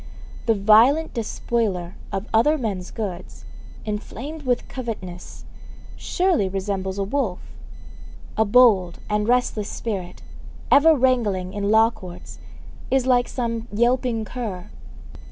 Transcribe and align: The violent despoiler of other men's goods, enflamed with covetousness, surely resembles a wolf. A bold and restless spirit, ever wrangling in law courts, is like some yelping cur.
The 0.47 0.55
violent 0.55 1.13
despoiler 1.13 1.93
of 2.11 2.25
other 2.33 2.57
men's 2.57 2.89
goods, 2.89 3.45
enflamed 3.85 4.41
with 4.47 4.67
covetousness, 4.67 5.45
surely 5.95 6.49
resembles 6.49 6.97
a 6.97 7.03
wolf. 7.03 7.37
A 8.35 8.43
bold 8.43 8.97
and 9.11 9.27
restless 9.27 9.69
spirit, 9.69 10.23
ever 10.71 10.95
wrangling 10.95 11.53
in 11.53 11.69
law 11.69 11.91
courts, 11.91 12.39
is 12.89 13.05
like 13.05 13.27
some 13.27 13.67
yelping 13.71 14.25
cur. 14.25 14.71